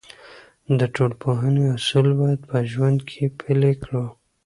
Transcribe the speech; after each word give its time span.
د 0.79 0.81
ټولنپوهنې 0.93 1.63
اصول 1.75 2.07
باید 2.19 2.41
په 2.49 2.57
ژوند 2.71 2.99
کې 3.09 3.23
پلي 3.39 3.73
کړو. 3.83 4.05